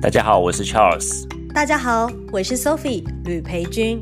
[0.00, 1.26] 大家好，我是 Charles。
[1.52, 4.00] 大家好，我是 Sophie 吕培军。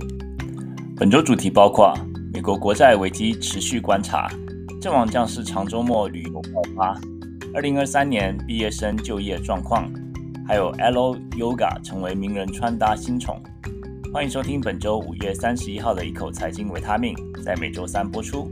[0.95, 1.97] 本周主题包括
[2.35, 4.31] 美国国债危机持续观察，
[4.79, 7.01] 阵亡将士长周末旅游爆发，
[7.55, 9.91] 二零二三年毕业生就业状况，
[10.47, 13.43] 还有 Alo Yoga 成为名人穿搭新宠。
[14.13, 18.51] 欢迎收听本周五月三十一号的一口财经维他命，在每周三播出。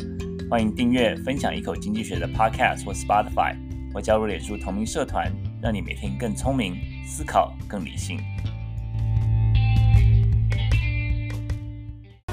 [0.50, 3.54] 欢迎订阅分享一口经济学的 Podcast 或 Spotify，
[3.92, 5.31] 或加入脸书同名社团，
[5.62, 6.75] 让你每天更聪明，
[7.07, 8.18] 思考更理性。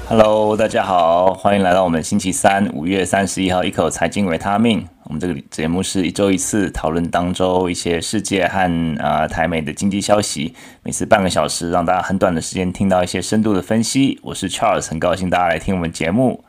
[0.08, 4.86] Hello，大家好，欢迎来到我们星期三五月三十一号一口财经维他命。
[5.04, 14.18] 我们这个节目是一周一次讨论当周一些世界和啊、呃、台美的经济消息，每次半个小时，让大家很短的时间听到一些深度的分析。
[14.22, 16.44] 我是 Charles，很高兴大家来听我们节目。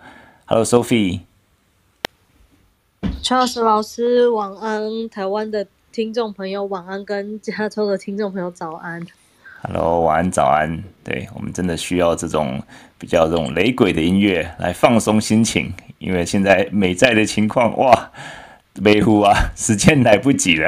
[0.45, 1.21] Hello，Sophie。
[3.21, 5.67] Charles 老师晚安，台湾的。
[5.93, 9.05] 听众朋友晚安，跟加州的听众朋友早安。
[9.61, 10.83] Hello，晚安，早安。
[11.03, 12.63] 对，我们真的需要这种
[12.97, 18.11] 比较这种雷鬼的音乐来放松心情，因为现在美债的情况哇，
[18.81, 20.67] 美乎啊，时间来不及了。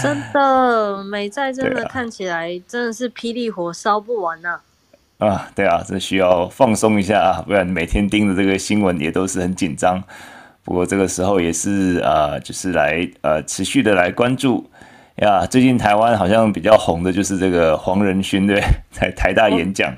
[0.00, 4.60] 真的，美债真的看起来真的是霹雳火烧不完呐、
[5.18, 5.26] 啊。
[5.26, 10.04] 啊，对啊，这需要放松一下啊，不然每天盯着这个新闻也都是很紧张。
[10.64, 14.70] 不过这个时候也是啊，就是来呃持续的来关注
[15.16, 15.44] 呀。
[15.46, 19.94] 最近台湾好像比较红的就是这个黄仁勋对， 在台大演讲。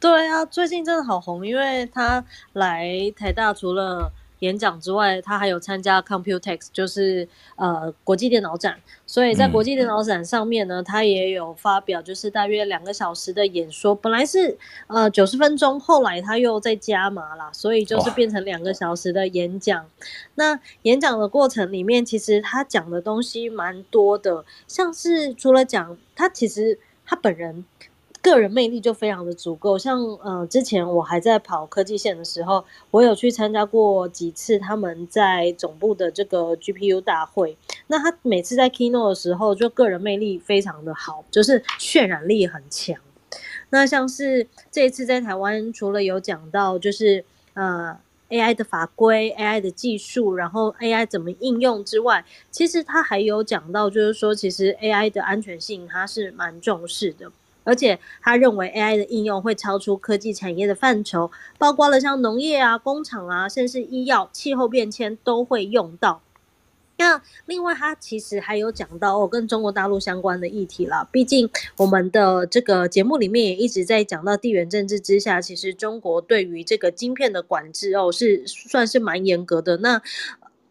[0.00, 4.10] 对啊，最近真的好红，因为他来台大除了。
[4.44, 8.78] 演讲之外，他还有参加 Computex，就是呃国际电脑展。
[9.06, 13.94] 所以在国际电脑展上面呢，他也有发表，就是大约两个小时的演说。
[13.94, 19.86] 本来是呃九十分钟，后来他又再加码啦，所以就是变成两个小时的演讲。
[20.34, 27.64] 那演讲的过程里面，其实他讲的东西蛮多的，像是除了讲他，其实他本人。
[28.24, 37.54] 个人魅力就非常的足够，像呃之前我还在跑科技线的时候，我有去参加过几次他们在总部的这个 GPU 大会。
[37.88, 42.96] 那他每次在 keynote 的时候，就个人魅力非常的好，就是渲染力很强。
[43.68, 47.94] 那像是这一次在台湾，除了有讲到就是呃
[48.30, 57.30] AI 的法规、AI 的技术，然后 AI 怎么应用之外，其实他还有讲到，就是说其实 AI 的安全性他是蛮重视的。
[57.64, 66.20] 而且他认为 AI 的应用会超出科技产业的范畴，包括了像农业啊、工厂啊，甚至医药、气候变迁都会用到。
[66.96, 71.08] 那另外，他其实还有讲到哦，跟中国大陆相关的议题啦。
[71.10, 79.78] 毕竟我们的这个节目里面也一直在讲到地缘政治之下，其实中国对于这个晶片的管制哦，是算是蛮严格的。
[79.78, 80.00] 那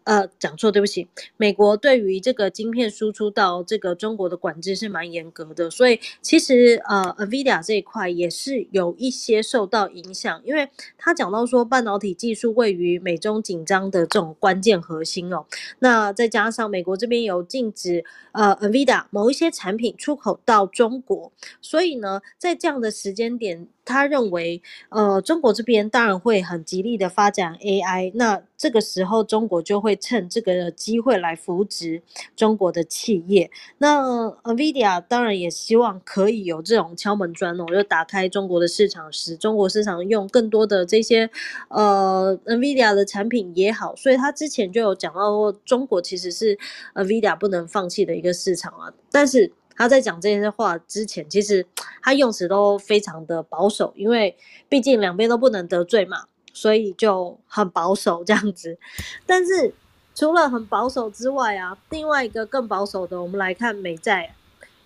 [0.04, 1.08] 呃，讲错，对不起。
[1.36, 15.46] 美国对于这个晶片输出到这个中国的管制是蛮严格的，所以其实呃，NVIDIA 这一块也是有一些受到影响，因为他讲到说半导体技术位于美中紧张的这种关键核心哦。
[15.78, 21.32] 那再加上美国这边有禁止呃 NVIDIA 某一些产品出口到中国，
[21.62, 23.66] 所以呢，在这样的时间点。
[23.86, 32.02] 他认为，呃，中国这边当然会很极力的发展 AI，那这个时候中国就会趁这个机会来扶植
[32.36, 33.50] 中国的企业。
[33.78, 41.30] 那 NVIDIA 当然也希望可以有这种敲门砖哦，就打开中国的市场，使中国市场用更多的这些
[41.68, 43.94] 呃 NVIDIA 的产品也好。
[43.96, 46.58] 所以他之前就有讲到过，中国其实是
[46.94, 49.52] NVIDIA 不能放弃的一个市场啊，但是。
[49.76, 51.66] 他在讲这些话之前，其实
[52.00, 54.36] 他用词都非常的保守，因为
[54.68, 58.78] 毕竟两边都不能得罪嘛，所以就很保守这样子。
[59.26, 59.74] 但是
[60.14, 64.34] 除了很保守之外啊，另外一个更保守的，我们来看美债，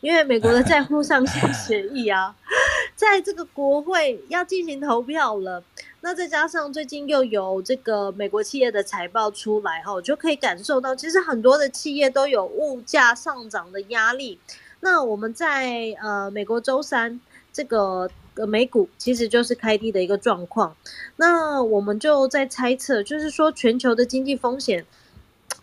[0.00, 2.34] 因为美国的债务上限 协议啊，
[2.96, 5.62] 在这个国会要进行投票了。
[6.00, 14.38] 那再加上最近又有这个美国企业的财报出来哈，就可以感受到，其实很多的企业都有物价上涨的压力。
[14.80, 17.20] 那我们在呃美国周三
[17.52, 18.08] 这个
[18.46, 20.76] 美股其实就是开低的一个状况，
[21.16, 24.86] 那我们就在猜测，就是说全球的经济风险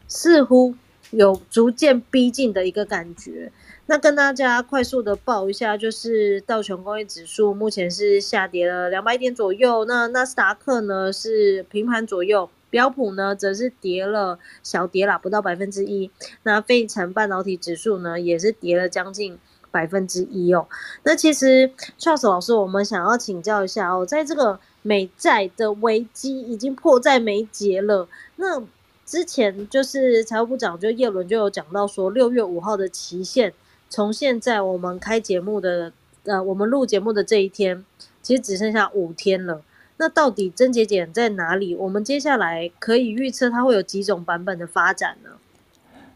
[0.07, 0.75] 似乎
[1.11, 3.51] 有逐渐逼近的一个感觉。
[3.87, 12.49] 那跟大家快速的报一下，就是道琼工业指数目前是下跌了两百点左右，那纳斯达克呢是平盘左右。
[12.71, 16.11] 标普呢，则是跌了小跌啦，不到百分之一。
[16.43, 19.37] 那费城半导体指数呢，也是跌了将近
[19.71, 20.67] 百分之一哦。
[21.03, 28.09] 那其实 Charles 老师，我们想要请教一下哦，在这个美债的危机已经迫在眉睫了。
[28.35, 28.61] 那
[29.05, 33.53] 之前就是财务部长就叶伦就有讲到说，六月五号的期限
[33.89, 35.93] 从现在我们开节目的
[36.23, 37.85] 呃，我们录节目的这一天，
[38.21, 39.61] 其实只剩下五天了。
[39.97, 41.75] 那到底症结点在哪里？
[41.75, 45.29] 我们接下来可以预测它会有几种版本的发展呢？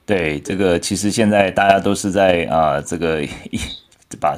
[0.05, 3.23] 对，这个其实现在大家都是在啊、这个。
[4.17, 4.37] 把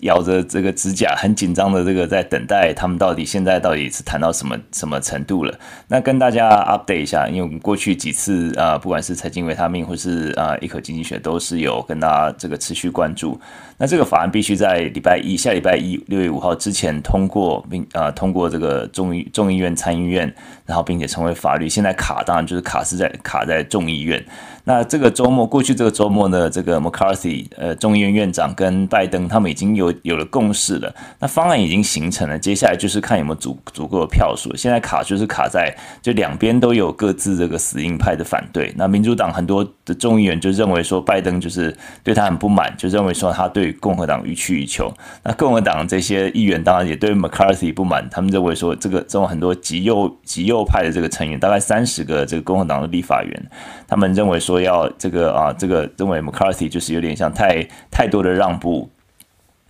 [0.00, 5.58] 咬着这个指甲，很紧张的这个在等待他们到底现在到底是谈到什么什么程度了？
[5.88, 13.40] 那跟大家 update 一下，因为我们过去几次啊、不管是财经维他命或是啊一口经济学，都是有跟大家这个持续关注。
[13.80, 20.30] 那这个法案必须在礼拜一下礼拜一六月五号之前通过，并啊、呃、通过这个众议众议院参议院，
[20.66, 21.66] 然后并且成为法律。
[21.66, 24.22] 现在卡当然就是卡是在卡在众议院。
[24.64, 34.54] 那这个周末，过去这个周末呢，这个 McCarthy 呃众议院院长跟拜登他们已经有有了共识了，那方案已经形成了，接下来就是看有没有足足够的票数。
[34.54, 38.70] 现在卡就是卡在就两边都有各自这个死硬派的反对。
[38.76, 41.74] 那民主党很多的众议员就认为说拜登就是
[42.04, 44.92] 对他很不满，就认为说他对共和党予取予求。
[45.22, 53.50] 那共和党这些议员当然也对 McCarthy 不满，他们认为说这个这种很多极右极右派的这个成员，大概三十个这个共和党的立法员，
[53.88, 54.50] 他们认为说。
[54.50, 58.90] 说要这个啊，这个认为 McCarthy 就是有点像太太多的让步，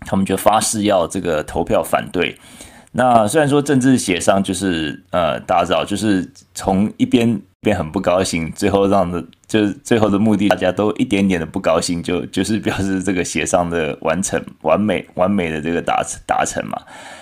[0.07, 2.35] 他们就发誓要这个投票反对。
[2.93, 16.79] 那虽然说政治协商就是呃，大家知道，就是从一边边很不高兴，最后让的就是最后的目的，大家都一点点的不高兴，就就是表示这个协商的完成完美完美的这个达达成嘛。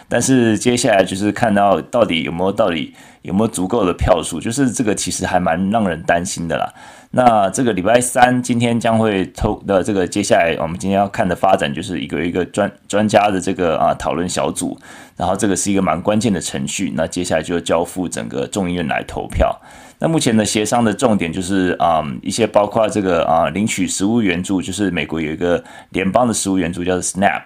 [0.08, 6.73] 但是接下来就是看到到底有没有到底有没有足够的票数，就是这个其实还蛮让人担心的啦。
[7.11, 14.79] 那这个礼拜三今天将会抽的这个接下来我们今天要看的发展，就是一个一个专专家的这个啊讨论小组，
[15.19, 16.91] 然后这个是一个蛮关键的程序。
[16.97, 19.55] 那接下来就交付整个众议院来投票。
[19.99, 27.43] 那目前的协商的重点就是啊一些包括这个啊领取食物援助，就是美国有一个联邦的食物援助叫做 SNAP，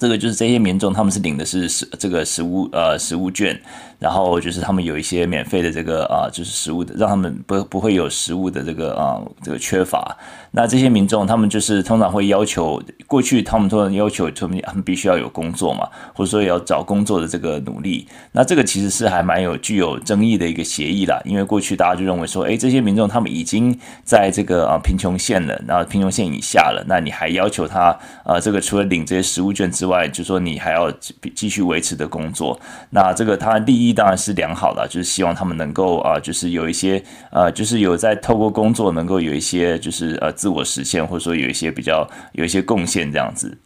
[0.00, 3.58] 这个就是这些民众他们是领的是食这个食物呃食物券。
[3.98, 10.16] 然后就是他们有一些免费的这个啊，就是食物的，让他们不不会有食物的这个啊这个缺乏。
[10.50, 18.06] 那这些民众他们就是通常会要求，过去他们通常要求他们他们必须要有工作嘛，或者说要找工作的这个努力。
[18.32, 30.90] 那这个其实是还蛮有具有争议的一个协议啦，因为过去大家就认为说，哎，这些民众他们已经在这个啊贫穷线了，然后贫穷线以下了，那你还要求他啊这个除了领这些食物券之外，就说你还要
[31.34, 32.58] 继续维持的工作，
[32.90, 33.85] 那这个他利益。
[33.92, 43.58] 当然是良好的，就是希望他们能够啊，就是有一些呃，就是有在透过工作能够有一些就是呃自我实现，或者说有一些比较有一些贡献这样子。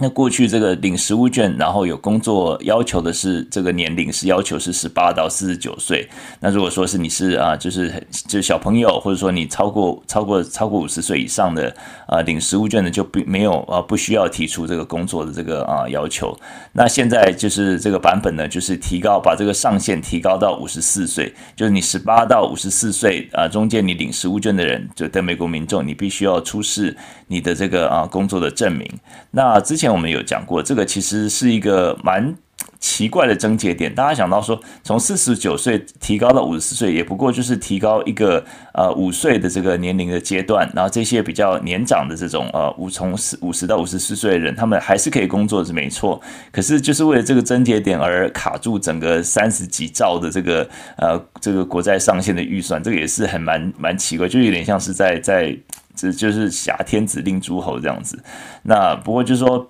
[0.00, 6.08] 那过去这个领食物券，然后有工作要求的是这个年龄是要求是十八到四十九岁。
[6.38, 7.92] 那如果说是你是啊，就是
[8.28, 11.74] 就是小朋友，或者说你超过超过超过五十岁以上的
[12.06, 16.32] 啊，领食物券的就不没有啊，不需要提出这个工作的这个啊要求。
[16.74, 26.96] 那现在就是这个版本呢，就是提高把这个上限提高到五十四岁，就是你十八到五十四岁啊中间你领食物券的人，就在美国民众，你必须要出示
[27.26, 28.88] 你的这个啊工作的证明。
[29.32, 29.87] 那之前。
[29.92, 32.34] 我们有讲过，这个其实是一个蛮
[32.80, 33.92] 奇怪的症结点。
[33.92, 40.68] 大家想到说，从四十九岁提高到五十四岁，也不过就是提高一个呃五岁的这个年龄的阶段。
[40.74, 46.20] 然后这些比较年长的这种呃五从五十到五十四岁的人，他们还是可以工作是没错。
[46.52, 55.56] 可是就是为了这个症结点而卡住整个三十几兆的这个呃这个国债上限的预算，这个也是很蛮蛮奇怪，就有点像是在在
[55.96, 58.22] 这就是挟天子令诸侯这样子。
[58.62, 59.68] 那不过就是说。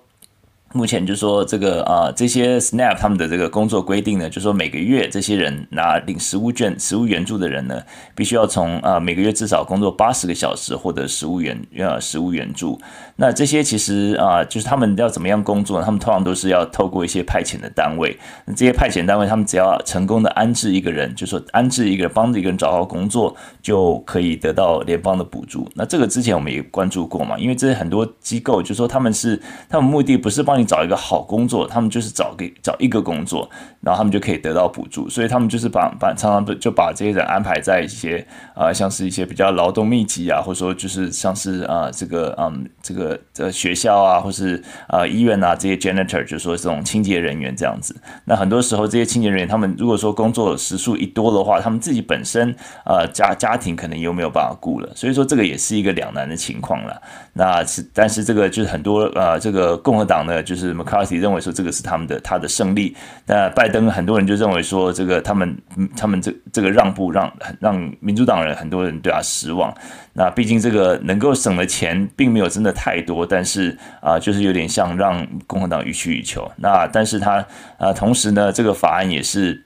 [0.73, 7.81] 目前就说这个啊，这些 SNAP 他们的这个工作规定呢，就说每个月这些人拿领食物券、食物援助的人呢，
[8.13, 12.79] 必须要从啊每个月至少工作八十个小时获得食物援呃食物援助。
[13.15, 15.85] 那这些其实啊，就是他们要怎么样工作呢？
[15.85, 18.15] 他们通常都是要透过一些派遣的单位。
[18.45, 25.67] 那这些派遣单位，他们只要成功的安置一个人，就说安置一个人，帮着一个人找到工作，就可以得到联邦的补助。
[25.73, 30.58] 那这个之前我们也关注过嘛，因为这些很多机构就说他们是他们目的不是帮。
[30.65, 33.49] 找一个好工作，他们就是找给找一个工作，
[33.81, 38.25] 然后他们就可以得到补助，所以他们就是把把常常就把这些人安排在一些
[38.55, 47.95] 啊、像是一些比较劳动密集啊，或者说就是像是啊、这个嗯这个呃学校啊，或是啊、医院啊这些 janitor，就是说这种清洁人员这样子。
[48.25, 57.01] 那很多时候这些清洁人员，他们如果说工作时数一多的话，他们自己本身啊、家家庭可能又没有办法顾了，所以说这个也是一个两难的情况了。
[57.33, 60.43] 那是但是这个就是很多呃这个共和党呢。
[60.49, 62.95] 就是 McCarthy 认为说这个是他们的他的胜利。
[63.27, 65.55] 那拜登很多人就认为说这个他们
[65.95, 69.71] 他们这这个让步让让民主党人很多人对他失望。
[70.13, 76.51] 那毕竟这个能够省的钱并没有真的太多，但是啊、就是有点像让共和党予取予求。
[76.57, 77.45] 那但是他
[77.77, 79.63] 啊、同时呢，这个法案也是。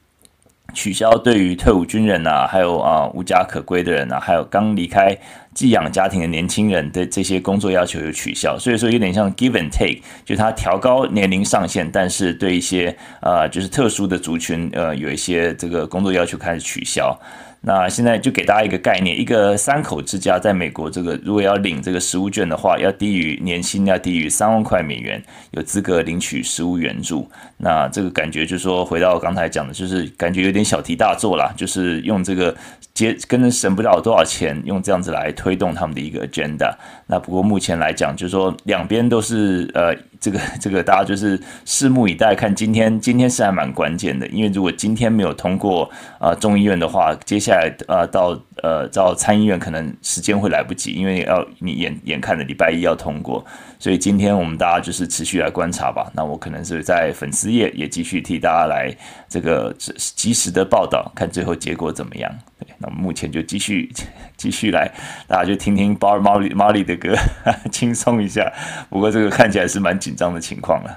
[0.73, 5.15] 取消对于退伍军人啊，还有啊无家可归的人啊，还有刚离开
[5.53, 17.17] 寄养家庭的年轻人的这些工作要求有取消，所以说有点像 give and take，就他调高年龄上限，但是对一些呃就是特殊的族群呃有一些这个工作要求开始取消。
[17.65, 27.25] 那现在就给大家一个概念，一个三口之家在美国，这个如果要领这个食物券的话，要低于年薪要低于三万块美元，有资格领取食物援助。
[27.55, 32.53] 那这个感觉就是说，回到刚才讲的，就是感觉有点小题大做啦，就是用这个
[32.93, 36.73] 接跟着省不了多少钱，用这样子来推动他们的一个 agenda。
[37.07, 39.95] 那不过目前来讲，就是说两边都是呃。
[40.23, 53.43] 这个 这个大家就是拭目以待，看今天今天是还蛮关键的，因为如果今天没有通过啊、众议院的话，接下来啊、呃、到呃到参议院可能时间会来不及，因为要你眼眼看着礼拜一要通过，
[53.77, 56.09] 所以今天我们大家就是持续来观察吧。
[56.15, 58.95] 那我可能是在粉丝页也继续替大家来
[59.27, 62.33] 这个及时的报道，看最后结果怎么样。
[62.77, 63.91] 那我们目前就继续
[64.37, 64.89] 继续来，
[65.27, 67.13] 大家就听听保尔毛里毛里的歌，
[67.73, 68.49] 轻松一下。
[68.89, 70.13] 不过这个看起来是蛮紧。
[70.13, 70.95] 紧张的情况了，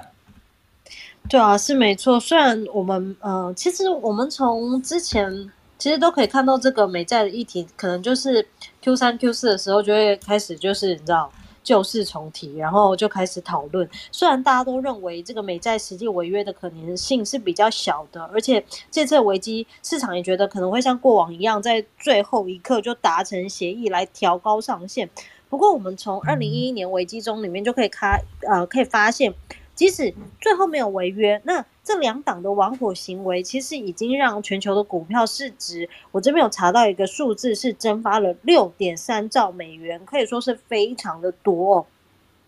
[1.27, 2.19] 对啊，是没错。
[2.19, 8.47] 虽然我们呃，其实我们从之前其实都可以看到，这个美债的议题，可能就是
[8.83, 11.31] Q 三、Q 四的时候就会开始，就是你知道
[11.67, 13.89] 旧事重提，然后就开始讨论。
[14.09, 25.09] 虽然大家都认为这个美债实际违约的可能性是比较小的，而且这次危机市场也觉得可能会像过往一样，在最后一刻就达成协议来调高上限。
[25.49, 29.33] 不过，我们从二零一一年危机中里面就可以看，呃，可以发现，
[29.77, 41.85] 即使最后没有违约，那这两党的玩火行为其实已经让全球的股票市值，我这边有查到一个数字是蒸发了六点三兆美元，可以说是非常的多哦。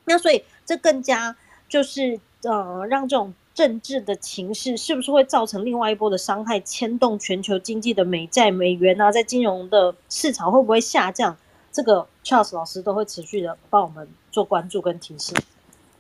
[0.06, 1.36] 那所以这更加
[1.70, 11.38] 就是呃，让这种政治的情势是不是会造成另外一波的伤害，牵动全球经济的美债、美元啊，在金融的市场会不会下降？
[11.72, 15.38] 这个 Charles 老师都会持续的帮我们做关注跟提醒。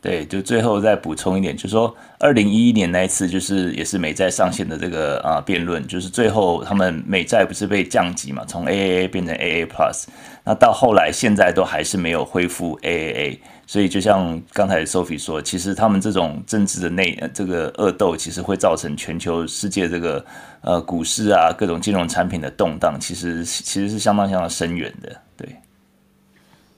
[0.01, 10.05] 对，就最后再补充一点，就是说二零一一年那一次，就是也是美债上限的这个啊辩论，就是最后他们美债不是被降级嘛，从 AAA 变成 AA Plus，
[10.45, 20.25] 那到后来现在都还是没有恢复 AAA，所以就像刚才 Sophie 说，其实他们这种政治的内这个恶斗，其实会造成全球世界这个
[20.61, 25.13] 呃股市啊各种金融产品的动荡，其实其实是相当相当深远的，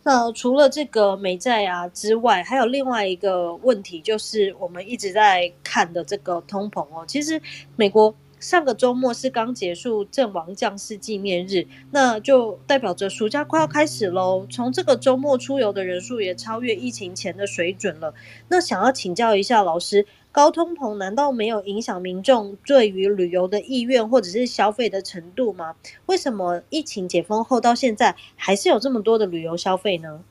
[0.04, 7.06] 那除了这个美债啊之外，还有另外一个问题，就是我们一直在看的这个通膨哦。
[7.08, 7.40] 其实
[7.76, 14.48] 美国上个周末是刚结束阵亡将士纪念日，那就代表着暑假快要开始喽。
[14.50, 18.14] 从这个周末出游的人数也超越疫情前的水准了。
[18.48, 20.08] 那想要请教一下老师。
[20.32, 25.76] 高通膨难道没有影响民众对于旅游的意愿或者是消费的程度吗？
[26.06, 30.22] 为什么疫情解封后到现在还是有这么多的旅游消费呢？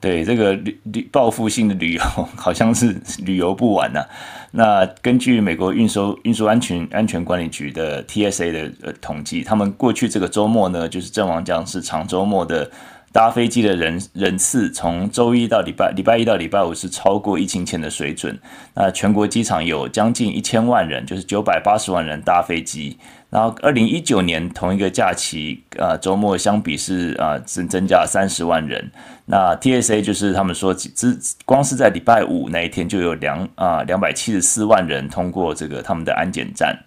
[0.00, 2.02] 对，这个旅旅报复性的旅游
[2.36, 4.04] 好像是旅游不完呐、
[4.52, 12.70] 那根据美国运输运输安全安全管理局的 TSA 的统计，他们过去这个周末呢，就是阵亡将士长周末的。
[13.12, 18.38] 搭飞机的人人次从周一到礼拜礼拜一到礼拜五是超过疫情前的水准。
[18.74, 22.96] 那全国机场有将近一千万人，就是九百八十万人搭飞机。
[23.28, 28.90] 然后二零一九年同一个假期，啊周末相比是啊增增加了三十万人。
[29.26, 36.78] 那 TSA 就是他们说，只光是在礼拜五那一天就有两啊两百七十四万人通过这个他们的安检站。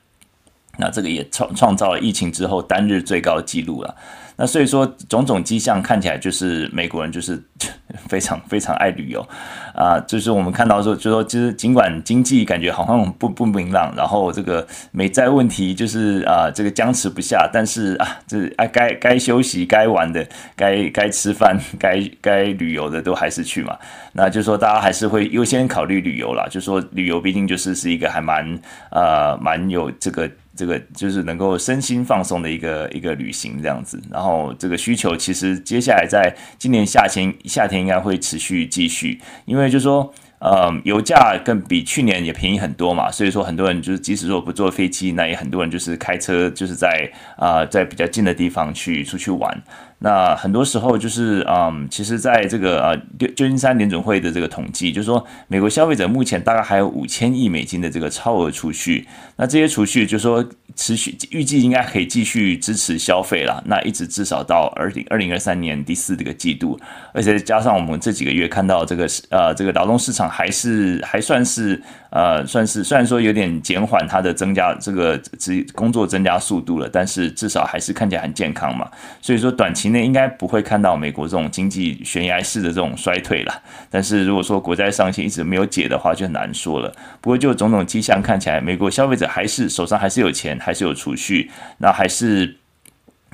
[0.77, 3.95] 那这个也创创造了疫情之后单日最高纪录了。
[4.37, 7.41] 那所以说，种种迹象看起来就是美国人就是
[8.09, 9.25] 非常非常爱旅游
[9.73, 23.77] 啊，就是我们看到说，就说其实尽管经济感觉好像不不明朗，然后这个美债问题就是啊这个僵持不下，但是啊这啊该该休息该玩的该该吃饭该该旅游的都还是去嘛，
[24.13, 30.29] 那就是说大家还是会优先考虑旅游啦，就说旅游毕竟就是是一个还蛮啊蛮有这个。
[30.55, 49.63] 这个就是能够身心放松的一个一个旅行这样子，然后这个需求其实接下来在今年夏天夏天应该会持续继续，因为就是说呃，油价更比去年也便宜很多嘛，所以说很多人就是即使说不坐飞机，那也很多人就是开车，就是在啊、在比较近的地方去出去玩。
[49.99, 59.07] 那很多时候就是，嗯，其实在这个呃旧旧金山联准会的这个统计，就是说美国消费者目前大概还有五千亿美金的这个超额储蓄。
[59.37, 63.63] 那这些储蓄就是说持续预计应该可以继续支持消费了。
[63.67, 66.77] 那一直至少到二零二零二三年第四这个季度，
[67.13, 78.89] 而且加上我们这几个月看到这个呃这个劳动市场还是还算是呃算是虽然说有点减缓它的增加这个职工作增加速度了，但是至少还是看起来很健康嘛。
[79.21, 79.84] 所以说短期。
[79.89, 86.93] 内应该不会看到美国这种经济悬崖式的这种衰退了，但是如果说国债上限一直没有解的话，就很难说了。
[87.21, 91.49] 不过就种种迹象看起来，美国消费者还是手上还是有钱，还是有储蓄，
[91.79, 92.57] 那还是。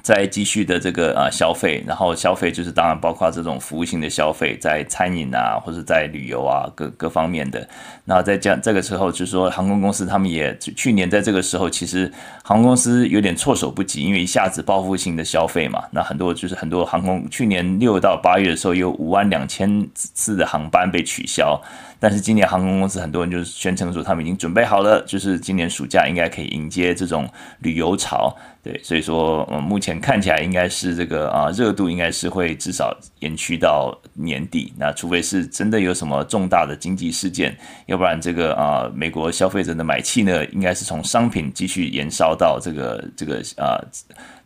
[0.02, 7.68] 在继续的这个啊消费，然后消费就是当然包括这种服务性的消费，在餐饮啊或者在旅游啊各各方面的。
[8.06, 12.12] 那在这样这个时候，就是说航空公司他们也去年在这个时候，其实
[12.44, 21.62] 航空公司有点措手不及，因为一下子报复性的消费嘛，那很多就是很多航空去年六到八月的时候有五万两千次的航班被取消。
[22.00, 27.30] 但是今年航空公司很多人就是宣称说他们已经准备好了，就是今年暑假应该可以迎接这种
[27.60, 43.82] 旅游潮，对，所以说呃目前看起来应该是这个啊热度应该是会至少延续到年底，那除非是真的有什么重大的经济事件，要不然这个啊美国消费者的买气呢，应该是从商品继续延烧到这个这个啊。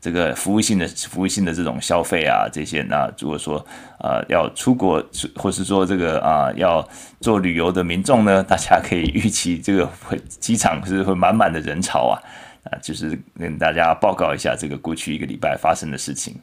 [0.02, 3.58] 这个服务性的服务性的这种消费啊，这些那如果说
[3.98, 5.04] 呃要出国，
[5.36, 6.88] 或是说这个啊、要
[7.22, 12.22] 做旅游的民众呢，大家可以预期这个会机场是会满满的人潮啊
[12.66, 16.40] 啊，就是跟大家报告一下这个过去一个礼拜发生的事情。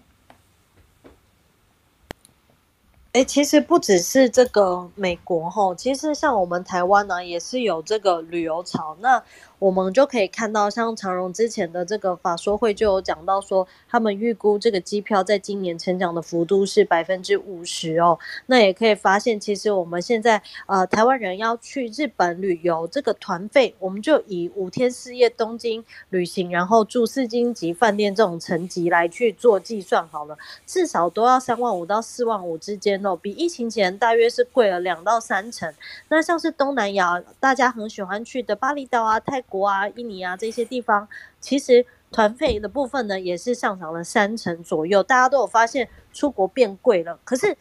[3.12, 9.23] 哎，其实不只是这个美国哈，其实像我们台湾呢，也是有这个旅游潮那。
[9.62, 18.19] 我们就可以看到，像长荣之前的这个法说会就有讲到说，他们预估这个机票在今年成长的幅度是百分之五十哦。
[18.47, 35.72] 那也可以发现，其实我们现在呃台湾人要去日本旅游，这个团费我们就以五天四夜东京旅行，然后住四星级饭店这种层级来去做计算好了，至少都要三万五到四万五之间哦，比疫情前大约是贵了两到三成。
[36.09, 39.40] 那像是东南亚，大家很喜欢去的巴厘岛啊、泰。
[39.53, 41.07] 国啊，印尼啊这些地方，
[41.38, 45.03] 其实团费的部分呢，也是上涨了三成左右。
[45.03, 47.21] 大家都有发现出国变贵了。
[47.25, 47.59] 可是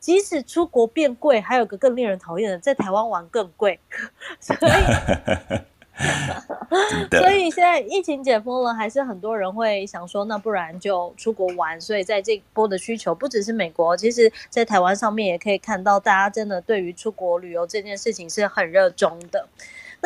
[0.00, 3.78] 即使出国变贵，还有个更令人讨厌的，在台湾玩更贵。
[4.40, 4.60] 所以
[7.10, 11.80] 所以现在疫情解封了，还是很多人会想说，那不然就出国玩。
[11.80, 19.48] 所以在这波的需求，不只是美国，其实在台湾上面也可以看到，大家真的对于出国旅游这件事情是很热衷的。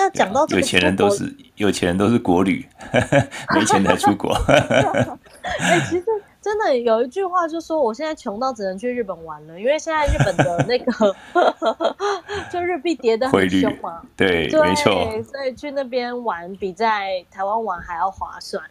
[0.01, 2.67] 那讲到这个，有钱人都是有钱人都是国旅，
[3.55, 4.33] 没钱才出国。
[4.49, 6.05] 哎、欸，其实
[6.41, 11.15] 真的有一句话就说，我现在穷到只能去日本玩了，因为现在日本的那个
[12.51, 14.01] 就日币跌得很凶嘛。
[14.17, 15.23] 对，对，没错。
[15.23, 18.65] 所以去那边玩比在台湾玩还要划算。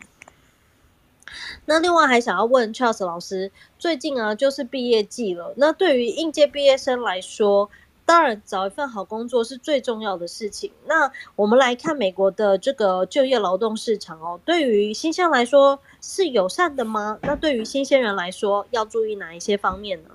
[1.65, 7.69] 那另外还想要问 Charles 老师，最近啊就是毕业季了，那对于应届毕业生来说，
[8.09, 10.71] 当然，找一份好工作是最重要的事情。
[10.87, 17.19] 那我们来看美国的这个就业劳动市场哦，对于新鲜来说是友善的吗？
[17.21, 20.09] 那对于新鲜人来说，要注意哪一些方面呢？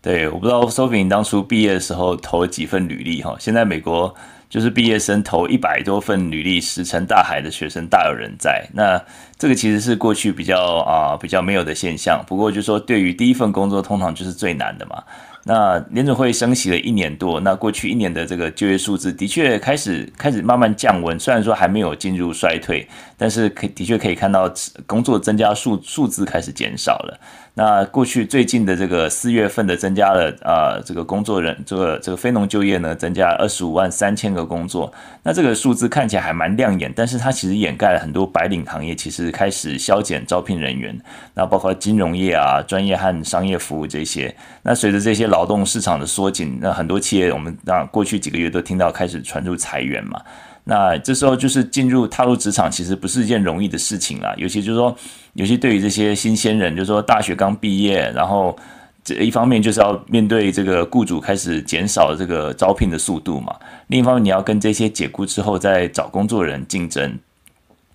[0.00, 3.34] 对，我不知道 Sophie 当初毕业的时候投了几份履历哈。
[3.40, 4.14] 现在美国
[4.48, 8.68] 就是毕业生投一百多份履历，石沉大海的学生大有人在。
[8.72, 9.04] 那
[9.36, 12.24] 这个其实是过去比较啊、比较没有的现象。
[12.24, 15.02] 不过就是说，对于第一份工作，通常就是最难的嘛。
[15.44, 24.52] 那联准会升息了一年多，那过去一年的这个就业数字的确开始开始慢慢降温，虽然说还没有进入衰退，但是可的确可以看到
[24.86, 27.18] 工作增加数数字开始减少了。
[27.58, 34.92] 那过去最近的这个四月份的增加了啊，这个工作人这个这个非农就业呢，增加二十五万三千个工作，
[35.24, 40.96] 那这个数字看起来还蛮亮眼，但是它其实掩盖了很多白领行业其实开始削减招聘人员，
[41.34, 44.32] 那包括金融业啊、专业和商业服务这些。
[44.62, 50.22] 那随着这些劳动市场的缩紧，那很多企业我们啊过去几个月都听到开始传出裁员嘛。
[50.70, 54.34] 那这时候就是进入踏入职场，其实不是一件容易的事情啦。
[54.36, 54.94] 尤其就是说，
[55.32, 58.54] 尤其对于这些新鲜人，就是说大学刚毕业，然后
[59.02, 63.56] 这一方面就是要面对这个雇主开始减少这个招聘的速度嘛。
[63.86, 67.18] 另一方面，你要跟这些解雇之后再找工作人竞争。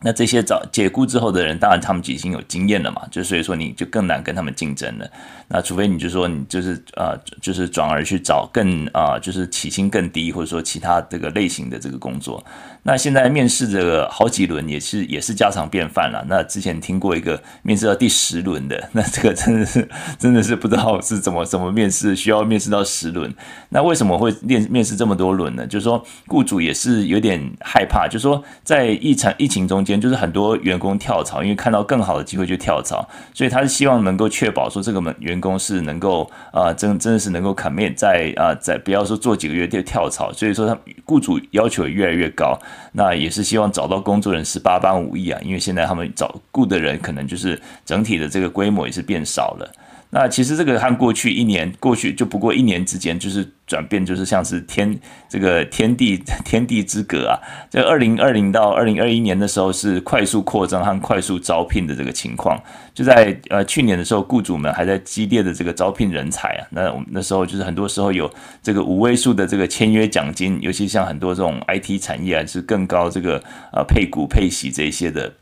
[0.03, 5.09] 那这些找解雇之后的人，当然他们已经有经验了嘛，就所以说你就更难跟他们竞争了。
[5.47, 12.43] 那除非你就说你就是呃就是转而去找更啊、就是起薪更低，或者说其他这个类型的这个工作。
[12.83, 16.25] 那现在面试这个好几轮也是也是家常便饭了。
[16.27, 19.87] 那之前听过一个面试到第十轮的，那这个真的是
[20.19, 23.33] 真的是不知道是怎么怎么面试，需要面试到十轮。
[23.69, 25.65] 那为什么会面面试这么多轮呢？
[25.65, 29.92] 就是说雇主也是有点害怕，就是说在疫情疫情中间。
[29.99, 42.57] 就是很多员工跳槽，因为看到更好的机会就跳槽，所以他是希望能够确保说这个门员工是能够啊、真真的是能够 commit 在啊、在不要说做几个月就跳槽，所以说他雇主要求也越来越高，
[42.91, 49.71] 那也是希望找到工作人十八般武艺啊，因为现在他们找雇的人可能就是整体的这个规模也是变少了。
[50.15, 54.95] 那其实这个和过去一年过去就不过一年之间，就是转变，就是像是天
[55.27, 57.33] 这个天地 天地之隔啊。
[57.67, 62.61] 在二零二零到二零二一年的时候，是快速扩张和快速招聘的这个情况。
[62.93, 66.67] 就在呃去年的时候，雇主们还在激烈的这个招聘人才啊。
[66.69, 75.33] 那我们那时候就是很多时候有这个五位数的这个签约奖金，尤其像很多这种 IT 产业啊，是更高这个呃配股配息这些的。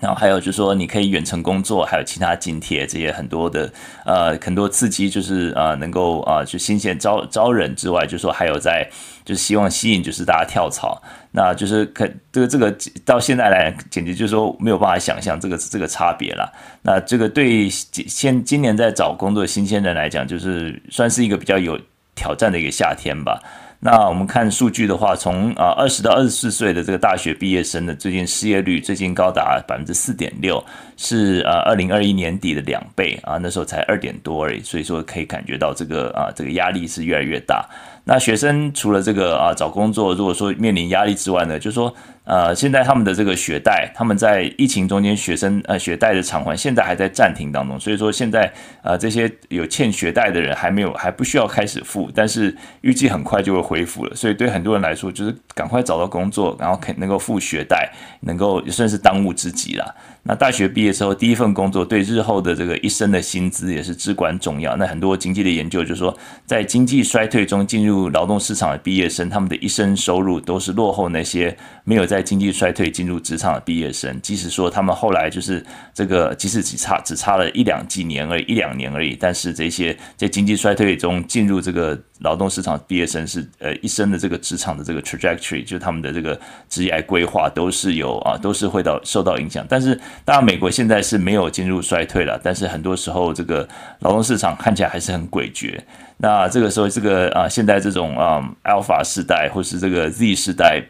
[0.00, 3.72] 然后还有就是说，你可以远程工作，还有其他津贴，这些很多的
[4.04, 8.88] 呃很多刺激，就是呃能够啊、呃、就新鲜招招人之外，就是说还有在
[9.24, 16.52] 就是希望吸引就是大家跳槽，那就是可这个这个到现在来简直就是说没有办法想象这个这个差别了。
[16.82, 21.78] 那这个对现今年在找工作的新鲜人来讲，就是算是一个比较有
[22.14, 23.40] 挑战的一个夏天吧。
[23.80, 30.62] 那我们看数据的话，从啊二十到二十四岁的这个大学毕业生的最近失业率最近高达百分之四点六，
[30.96, 37.64] 是啊二零二一年底的两倍啊，那时候才二点多而已，所以说可以感觉到这个啊这个压力是越来越大。
[38.02, 41.94] 那学生除了这个啊找工作，如果说面临压力之外呢，就是说
[42.28, 59.94] 呃现在他们的这个学贷，他们在疫情中间学生呃学贷的偿还现在还在暂停当中，所以说现在呃这些有欠学贷的人还没有还不需要开始付，但是预计很快就会恢复了，所以对很多人来说就是赶快找到工作，然后肯能够付学贷，能够算是当务之急了。
[60.24, 64.76] 那大学毕业之后第一份工作对日后的这个一生的薪资也是至关重要。
[64.76, 66.14] 那很多经济的研究就是说，
[66.44, 74.20] 在经济衰退中进入劳动市场的毕业生，他们的一生收入都是落后那些没有在在经济衰退进入职场的毕业生。
[74.20, 89.64] 即使说他们后来就是这个，即使只差只差了一两几年而已，一两年而已，但是这些在经济衰退中进入这个劳动市场毕业生是呃一生的这个职场的这个 trajectory，就他们的这个职业规划都是有啊，都是会到受到影响。
[89.68, 93.68] 但是当然美国现在是没有进入衰退了，但是很多时候这个
[94.00, 95.78] 劳动市场看起来还是很诡谲。
[96.16, 100.82] 那这个时候这个啊现在这种啊 Alpha 世代或是这个 Z 世代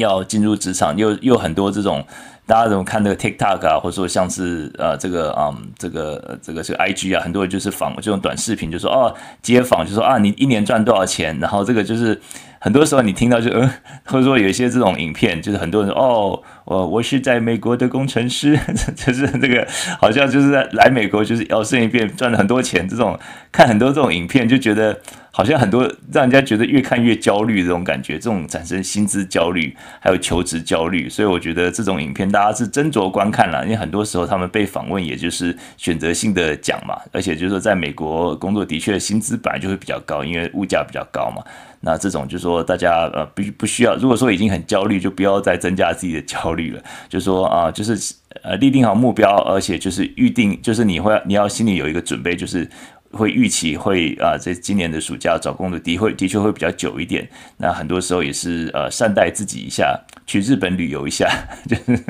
[0.00, 2.04] 要进入职场，又又很多这种。
[2.46, 11.38] 大家怎么看这个 TikTok 啊，或者说像是呃这个嗯这个这个这个 IG 啊，很多人就是仿这种短视频，就说哦街访，就说啊你一年赚多少钱？
[11.38, 12.20] 然后这个就是
[12.58, 13.70] 很多时候你听到就嗯，
[14.04, 18.56] 或者说有一些这种影片，就是很多人哦我我是在美国的工程师，
[18.94, 19.66] 就是这个
[19.98, 23.18] 好像就是在来美国就是摇身一变赚了很多钱，这种
[23.50, 24.96] 看很多这种影片就觉得。
[25.32, 41.42] 好像很多让人家觉得越看越焦虑这种感觉，这种产生薪资焦虑，还有求职焦虑，所以我觉得这种影片大家是斟酌观看了，因为很多时候他们被访问也就是选择性的讲嘛，而且就是说在美国工作的确薪资本来就会比较高，因为物价比较高嘛。
[41.82, 46.84] 那这种就是说大家呃不不需要，如果说已经很焦虑，就不要再增加自己的焦虑了。
[47.08, 52.68] 就说啊，就是呃立定好目标，而且就是预定，就是你会你要心里有一个准备，就是。
[53.12, 57.28] 会预期会啊，在今年的暑假找工作的会的确会比较久一点。
[57.56, 61.28] 那很多时候也是呃善待自己一下，去日本旅游一下，
[61.66, 62.04] 就是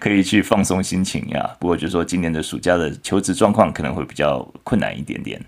[0.00, 1.46] 可以去放松心情呀。
[1.60, 5.38] 不过就是说今年的暑假的求职状况可能会比较困难一点点。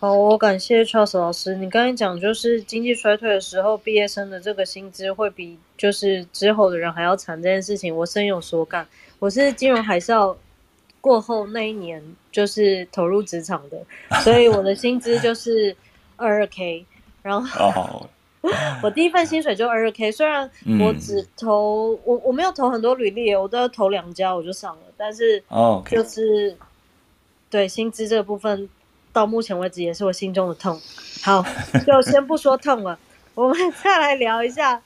[0.00, 1.54] 好，我感谢 Charles 老师。
[1.56, 8.88] 你刚才讲就是经济衰退的时候，毕业生的这个薪资会比就是之后的人还要惨这件事情，我深有所感。
[9.18, 10.34] 我是金融海啸。
[11.02, 13.82] 过后那一年就是投入职场的，
[14.22, 15.76] 所以我的薪资就是
[16.16, 16.84] 二二 k，
[17.22, 18.08] 然后
[18.82, 25.42] 我第一份薪水就二二 k，虽然我只投、嗯、我我没有投很多履历，我都要投两家我就上了，但是
[25.90, 26.56] 就是
[27.50, 28.68] 对薪资这个部分
[29.12, 30.80] 到目前为止也是我心中的痛。
[31.22, 31.44] 好，
[31.86, 32.98] 就先不说痛了，
[33.34, 34.82] 我们 再来聊一下。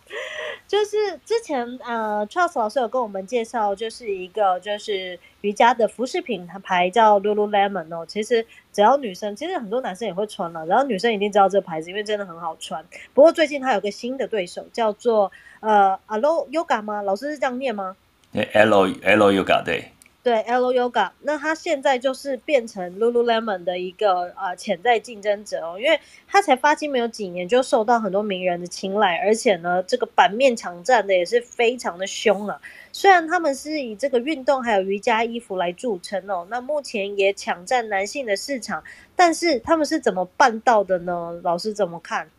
[0.67, 8.05] 就是之前呃，Charles 老师有跟我们介绍，就是一个就是瑜伽的服饰品牌叫 Lululemon 哦。
[8.09, 12.83] 其实只要女生，其实很多男生也会穿了，然后女生一定知道这个牌子，因为真的很好穿。
[13.13, 17.03] 不过最近它有个新的对手，叫做呃 Alo Yoga 吗？
[17.03, 17.95] 老师是这样念吗？
[18.33, 19.93] 对，Alo Alo Yoga 对。
[20.25, 32.59] 对，Alo Yoga，那它现在就是变成 Lululemon 的一个呃潜在竞争者哦，因为它才发迹没有几年，就受到很多名人的青睐，而且呢，这个版面抢占的也是非常的凶啊。
[32.91, 38.83] 虽然他们是以这个运动还有瑜伽衣服来著称哦，那目前也抢占男性的市场，
[39.15, 41.39] 但是他们是怎么办到的呢？
[41.43, 42.31] 老师怎么看？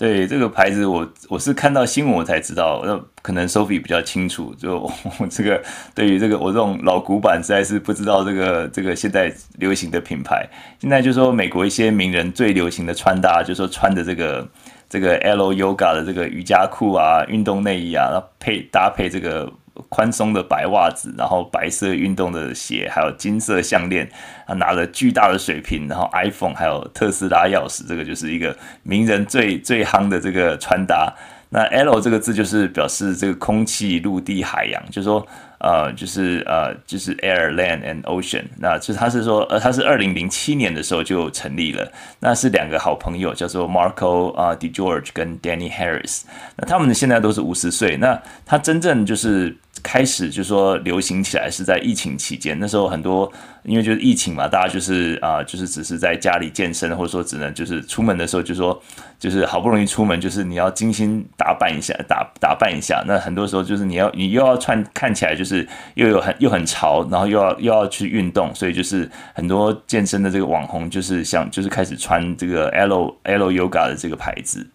[0.00, 4.54] 对这个牌子我，我是看到新闻我才知道，那可能 Sophie 比较清楚。
[4.54, 4.78] 就
[5.20, 5.62] 我这个
[5.94, 10.48] 对于这个我这种老古板，实在是不知道这个这个现在流行的品牌。
[10.78, 14.48] 现在就说美国一些名人最流行的穿搭，就说穿的这个
[14.88, 19.52] 这个 L Yoga 的这个瑜伽裤啊、运动内衣啊，配搭配这个。
[19.88, 24.08] 宽松的白袜子，然后白色运动的鞋，还有金色项链，
[24.46, 31.12] 啊，拿着巨大的水瓶，然后 iPhone，还有特斯拉钥匙，这个就是一个名人最最夯的这个穿搭。
[31.52, 35.26] 那 L 这个字就是表示这个空气、陆地、海洋，就是说。
[35.62, 41.86] 呃，就是呃，就是 Air, Land and Ocean，那就是他是说，呃，他是二零零七年的时候就成立了，
[42.20, 46.22] 那是两个好朋友，叫做 Marco 啊、DeGeorge 跟 Danny Harris，
[46.56, 49.54] 那他们现在都是五十岁，那他真正就是。
[49.82, 53.30] 开始就是说流行起来是在疫情期间，那时候很多
[53.64, 58.80] 因为就是疫情嘛，大家就是啊、就是只是在家里健身，或者说只能就是出门的时候就说
[59.18, 63.04] 就是好不容易出门，就是你要精心打扮一下，打打扮一下。
[63.06, 74.66] 那很多时候就是你要你又要穿看起来就是又有很又很潮，然后又要又要去运动，所以就是很多健身的这个网红就是想就是开始穿这个 L L Yoga 的这个牌子。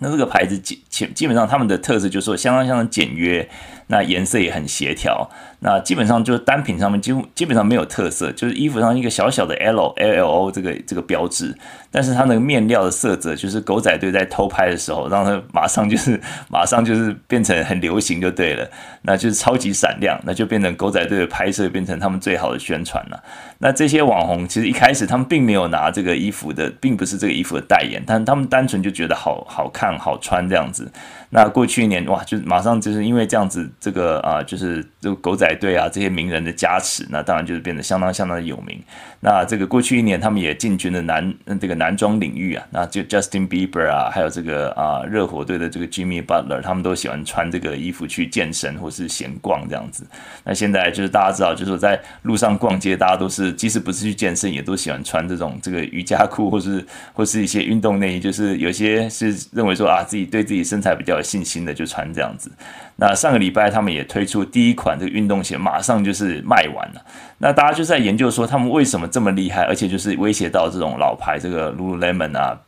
[0.00, 3.48] 那这个牌子基基基本上他们的特色就是说相当相当简约。
[3.90, 5.26] 那颜色也很协调，
[5.60, 11.56] 那基本上就是单品上面几乎基本上没有特色，就是衣服上一个小小的 L L L O 这个这个标志，
[11.90, 16.20] 但是它那个面料的色泽，就是狗仔队在偷拍的时候，让它马上就是
[16.50, 18.68] 马上就是变成很流行就对了，
[19.02, 23.22] 那就是超级闪亮，那就变成狗仔队的拍摄变成他们最好的宣传了。
[23.58, 30.90] 那这些网红其实一开始他们并没有拿这个衣服的，并不是这个衣服的代言，但他们单纯就觉得好好看好穿这样子。
[31.30, 33.68] 那过去一年哇，就马上就是因为这样子。
[33.80, 38.78] 这个啊，就是这个狗仔队啊，这些名人的加持，那当然就是变得相当相当的有名。
[39.20, 50.06] 那这个过去一年，他们也进军了男这个男装领域啊，那就 Justin Bieber 啊，还有这个啊热火队的这个 Jimmy Butler，他们都喜欢穿这个衣服去健身或是闲逛这样子。
[50.44, 62.50] 那现在就是大家知道，就是在路上逛街，大家都是即使不是去健身，也都喜欢穿这种这个瑜伽裤或是或是一些运动内衣，就是有些是认为说啊自己对自己身材比较有信心的，就穿这样子。
[62.96, 67.04] 那上个礼拜他们也推出第一款这个运动鞋，马上就是卖完了。
[67.38, 72.58] 那大家就在研究说他们为什么这么厉害，而且就是威胁到这种老牌这个 Lululemon 啊。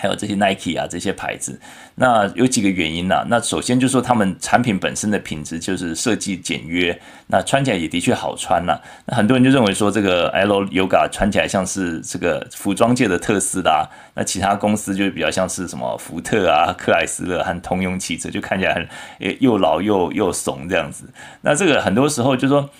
[0.00, 1.60] 还有这些 Nike 啊，这些牌子，
[1.96, 21.04] 那有几个原因呢、那首先就是说，他们产品本身的品质就是设计简约，那穿起来也的确好穿呐、那很多人就认为说，这个 L Yoga 穿起来像是这个服装界的特斯拉，那其他公司就比较像是什么福特啊、克莱斯勒和通用汽车，就看起来很诶又老又又怂这样子。
[21.42, 22.70] 那这个很多时候就是说，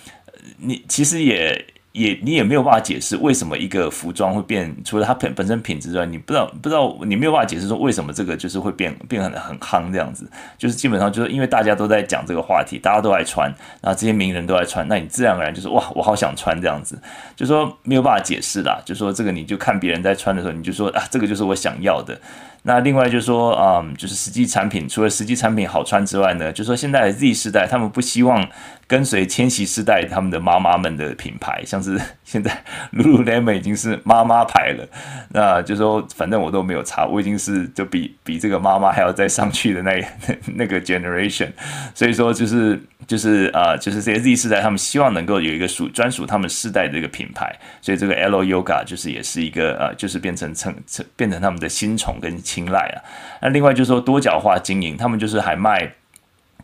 [0.57, 1.63] 你其实也。
[1.91, 10.25] 也你也没有办法解释为什么一个服装会变，除了它本本身品质之外，你不知道不知道你没有办法解释说为什么这个就是会变变很很夯这样子，
[10.57, 16.97] 就是基本上就是因为大家都在讲这个话题，大家都爱穿，然后这些名人都爱穿，那你自然而然就是哇，我好想穿这样子，
[17.35, 22.19] 就说没有办法解释啦，就说这个你就看别人在穿的时候，你就说啊，这个就是我想要的。
[22.63, 28.47] 那另外就是说，嗯，就是实际产品，除了实际产品好穿之外呢，就是说现在 Z 世代他们不希望
[28.85, 34.87] 跟随千禧世代他们的妈妈们的品牌，像是现在 Lululemon 已经是妈妈牌了。
[35.29, 39.93] 那就说，反正我都没有差，我已经是就比比这个妈妈还要再上去的那
[40.27, 41.47] 那 那个 generation。
[41.95, 47.57] 所以说，就是就是啊，就是这些 Z 世代他们希望能够有一个属专属他们世代的一个品牌。
[47.81, 52.39] 所以这个 L O YOGA 就是也是一个呃，就是变成成成变成他们的新宠跟。
[52.51, 52.97] 青睐啊，
[53.41, 55.93] 那另外就是说多角化经营，他们就是还卖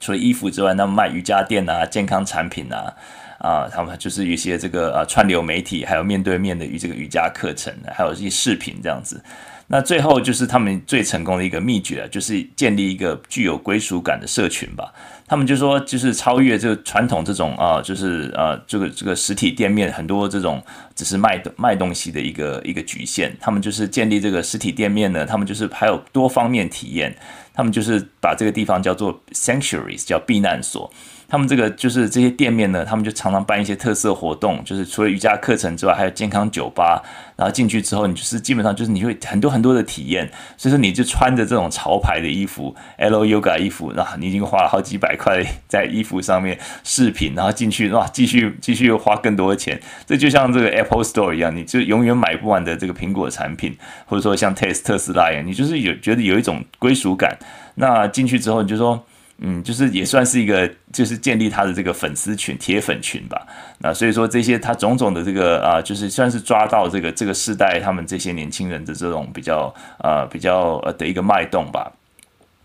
[0.02, 2.94] 除了衣服之外，那卖瑜伽垫啊、健康产品啊，
[3.40, 9.24] 啊，他们就是一些这个呃串流媒体，还有面对面的与这个瑜伽课程，还有一些视频这样子。
[9.70, 14.94] 那最后就是他们最成功的一个秘诀，就是建立一个具有归属感的社群吧。
[15.28, 20.64] 他们就说就是超越这个传统这种啊、就是呃这个这个实体店面很多这种
[20.96, 27.14] 只是卖卖东西的一个一个局限，他们就是建立这个实体店面呢，他们就是还有多方面体验，
[27.58, 30.90] 他们就是把这个地方叫做 sanctuaries，叫避难所。
[31.30, 37.04] 他们这个就是这些店面呢，他们就常常办一些特色活动，就是除了瑜伽课程之外，还有健康酒吧。
[37.36, 40.32] 然后进去之后，你就是基本上就是你会很多很多的体验。
[40.56, 49.80] 所以说，你就穿着这种潮牌的衣服 LO Yoga 衣服，然后你已经花了好几百块在衣服上面饰品，然后进去哇，继续继续又花更多的钱。
[50.06, 57.38] 这就像这个 Apple Store 一样，你就永远买不完的这个苹果产品，或者说像 Test 特斯拉一样，你就是有觉得有一种归属感。
[57.78, 59.02] 那进去之后，你就说。
[59.40, 63.46] 嗯，就是也算是一个，就是建立他的这个粉丝群、铁粉群吧。
[63.78, 71.92] 那所以说这些他种种的这个啊，就是算是抓到这个这个世代他们这些年轻人的这种比较呃比较呃的一个脉动吧。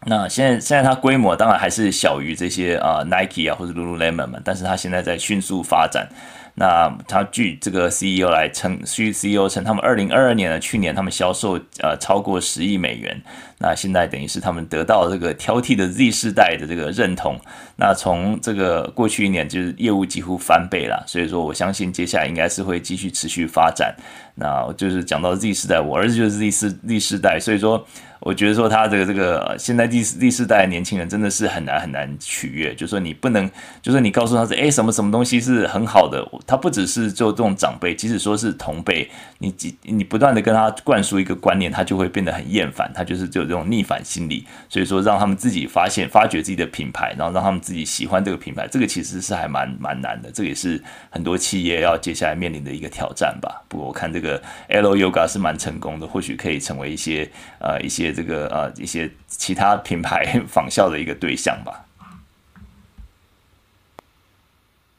[0.07, 6.09] 那现在现在它规模当然还是小于这些啊 Nike 啊或者 Lululemon 嘛，但是它现在在迅速发展。
[6.55, 13.23] 那他据这个 CEO 来称，据 CEO 称，他们二零二二年的去年他们销售呃超过十亿美元。
[13.63, 17.39] 那现在等于是他们得到这个挑剔的 Z 世代的这个认同。
[17.77, 23.95] 那从这个过去一年就是业务几乎翻倍了，所以说我相信接下来应该是会继续持续发展。
[24.35, 27.87] 那就是讲到 Z 世代，我儿子就是 Z 世 Z 世代，所以说。
[28.25, 33.51] 我觉得说他的这个现在第第四代的年轻人真的是很难很难取悦，就是说你不能，
[33.83, 53.63] 就是你告诉他是哎什么什么东西是很好的，他不只是做这种长辈，即使说是同辈，你你不断的跟他灌输一个观念，他就会变得很厌烦，他就是就这种逆反心理，所以说让他们自己发现发掘自己的品牌，然后让他们自己喜欢这个品牌，这个其实是还蛮蛮难的，这个也是很多企业要接下来面临的一个挑战吧。
[53.69, 58.13] 不过我看这个 L Yoga 是蛮成功的，或许可以成为一些呃一些。
[58.13, 61.83] 这个呃一些其他品牌仿效的一个对象吧。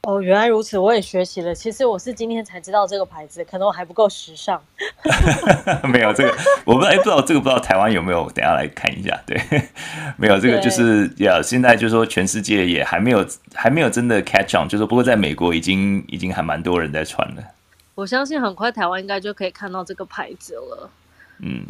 [0.06, 1.56] 哦，原来如此，我也学习了。
[1.56, 4.62] 其实我是今天才知道这个牌子，可能我还不够时尚。
[5.88, 8.30] 没有这个，我不知道，哎，不知道这个不知道台湾有没有？
[8.32, 9.18] 等下来看一下。
[9.26, 9.42] 对，
[10.18, 17.44] 没有这个，就是呀，现在就是说全世界也还没有还没有真的 catch on，就是不过在美国已经已经还蛮多人在穿了。
[17.96, 20.90] 我相信很快台湾应该就可以看到这个牌子了。
[21.40, 21.66] 嗯。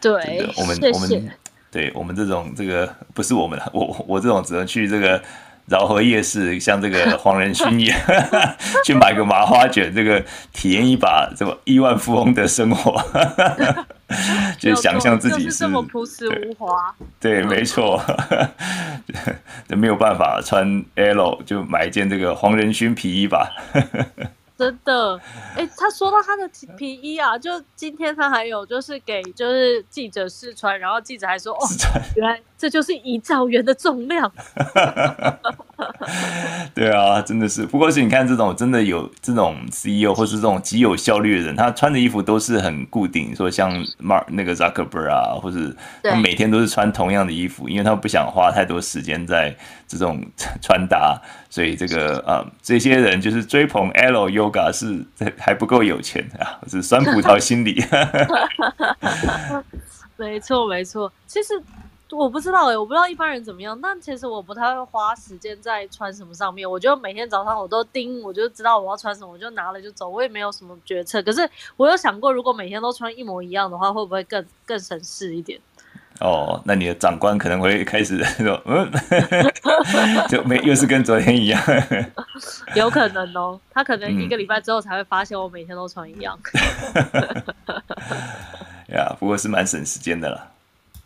[0.00, 1.30] 对，我们我们
[1.70, 5.22] 对我们这种这个不是我们，我我这种只能去这个
[5.66, 7.98] 饶河夜市，像这个黄仁勋一样，
[8.84, 10.22] 去买个麻花卷，这个
[10.52, 13.00] 体验一把什么亿万富翁的生活，
[14.58, 16.94] 就想象自己是，是这么朴实无华。
[17.20, 18.02] 对，对没错，
[19.68, 23.50] 就没有办法穿 L，就买一件这个黄仁勋皮衣吧。
[24.62, 25.20] 真的，
[25.56, 31.58] 哎、欸，他说到他的皮衣啊，就今天他还有就是给就是记者试穿，然后记者还说，哦，
[32.16, 34.30] 原来这就是一兆元的重量。
[36.74, 37.66] 对啊，真的是。
[37.66, 49.56] 不过是你看这种真的有这种 CEO 或是这种极有效率的人，他穿的衣服都是很固定，说像 Mark 那个 Zuckerberg 啊，或是他每天都是穿同样的衣服，因为他不想花太多时间在
[49.98, 50.20] 这种
[50.62, 51.20] 穿搭。
[51.50, 55.04] 所以这个呃，这些人就是追捧 L Yoga 是
[55.38, 57.82] 还不够有钱啊，是酸葡萄心理。
[60.16, 61.54] 没错没错，其实
[62.10, 66.70] 我不知道哎，我不知道一般人怎么样，但其实我不太会花时间在穿什么上面。
[66.70, 71.22] 我就每天早上我都盯，我就知道我要穿什么，我就拿了就走，我也没有什么决策。
[71.22, 75.58] 可是我有想过，如果每天都穿一模一样的话，会不会更更省事一点？
[76.20, 78.90] 哦，那你的长官可能会开始 说，嗯，
[80.28, 81.60] 就没又是跟昨天一样，
[82.76, 86.38] 有可能哦，他可能一个礼拜之后才会发现我每天都穿一样。
[88.88, 90.48] 呀，不过是蛮省时间的啦。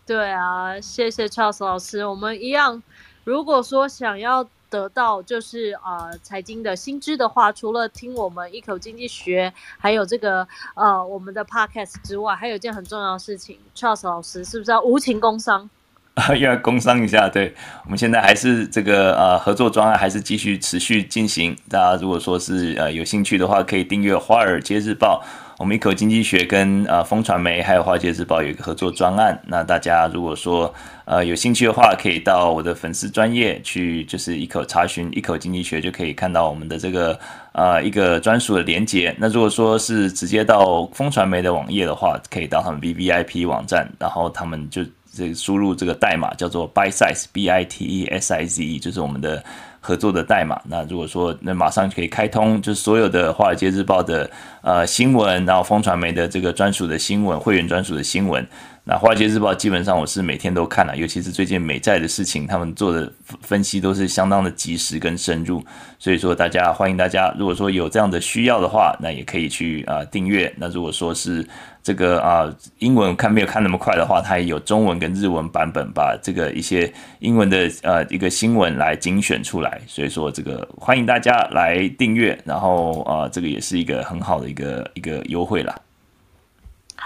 [0.06, 2.82] 对啊，谢谢 Charles 老师，我们一样，
[3.24, 4.46] 如果说想要。
[4.76, 15.70] 得到就是呃财经的新知的话，除了听我们一口经济学，还有这个呃我们的 podcast 之外，还有一件很重要的事情，Charles 老师是不是要无情工商？
[16.38, 25.22] 要工商一下，对，我们现在还是这个呃合作专案还是继续持续进行，大家如果说是呃有兴趣的话，可以订阅《华尔街日报》。
[25.58, 30.72] 我们一口经济学跟呃风传媒还有华尔街日报有一个合作专案，那大家如果说
[31.06, 37.18] 呃有兴趣的话，可以到我的粉丝专业去，就是一口查询一口经济学，就可以看到我们的这个
[37.52, 39.16] 呃一个专属的连接。
[39.18, 48.62] 那如果说是直接到风传媒的网页的话，可以到他们 VVIP 网站，然后他们就这输入这个代码叫做 b y s i z e B I T E S I Z
[48.62, 49.42] E，就是我们的。
[49.86, 54.28] 合作的代码，那如果说那马上就可以开通，就是所有的《华尔街日报》的
[54.60, 58.44] 呃新闻，然后风传媒的这个专属的新闻，会员专属的新闻，
[58.88, 65.60] 那《华尔街日报》基本上我是每天都看了，尤其是最近美债的事情，他们做的分析都是相当的及时跟深入。
[65.98, 70.54] 所以说，大家欢迎大家，如果说有这样的需要的话，那也可以去啊、订阅。
[70.56, 71.44] 那如果说是
[71.82, 79.80] 这个啊、英文看没有看那么快的话，它也有中文跟日文版本，把这个一些英文的呃一个新闻来精选出来。
[79.88, 85.74] 所以说，这个欢迎大家来订阅，然后啊、这个也是一个很好的一个一个优惠啦。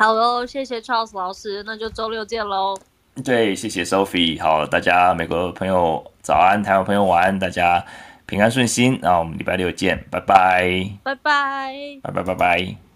[0.01, 2.75] 好喽，谢谢 Charles 老师，那就周六见喽。
[3.23, 4.41] 对，谢谢 Sophie。
[4.41, 7.85] 好，大家美国朋友早安，台湾朋友晚安，大家
[8.25, 8.99] 平安顺心。
[9.03, 10.91] 那我们礼拜六见，拜拜。
[11.03, 11.75] 拜拜。
[12.03, 12.90] 拜拜拜拜。